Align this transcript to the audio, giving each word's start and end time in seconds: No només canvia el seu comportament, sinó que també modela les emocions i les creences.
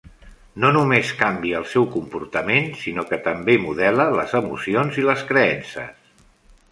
No 0.61 0.69
només 0.75 1.09
canvia 1.17 1.59
el 1.63 1.67
seu 1.73 1.83
comportament, 1.95 2.71
sinó 2.85 3.05
que 3.11 3.19
també 3.27 3.57
modela 3.67 4.11
les 4.21 4.33
emocions 4.43 5.01
i 5.03 5.09
les 5.11 5.25
creences. 5.33 6.17